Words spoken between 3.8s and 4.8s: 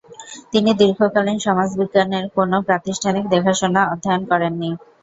অধ্যয়ন করেননি।